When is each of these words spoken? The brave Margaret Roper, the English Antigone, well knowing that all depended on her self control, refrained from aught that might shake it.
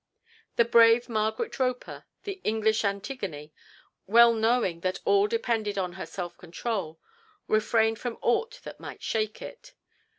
The 0.55 0.65
brave 0.65 1.07
Margaret 1.09 1.59
Roper, 1.59 2.05
the 2.23 2.41
English 2.43 2.83
Antigone, 2.83 3.53
well 4.07 4.33
knowing 4.33 4.79
that 4.79 4.99
all 5.05 5.27
depended 5.27 5.77
on 5.77 5.93
her 5.93 6.07
self 6.07 6.35
control, 6.39 6.99
refrained 7.47 7.99
from 7.99 8.17
aught 8.23 8.61
that 8.63 8.79
might 8.79 9.03
shake 9.03 9.43
it. 9.43 9.75